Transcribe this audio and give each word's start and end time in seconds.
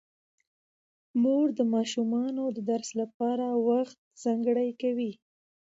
مور 1.21 1.47
د 1.59 1.59
ماشومانو 1.73 2.43
د 2.55 2.57
درس 2.71 2.89
لپاره 3.01 3.45
وخت 3.67 3.97
ځانګړی 4.23 4.69
کوي 4.81 5.11